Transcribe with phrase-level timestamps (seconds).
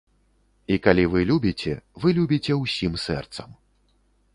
[0.75, 3.49] І калі вы любіце, вы любіце ўсім сэрцам.